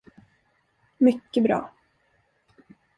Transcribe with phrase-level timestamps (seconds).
[0.97, 1.73] Mycket bra.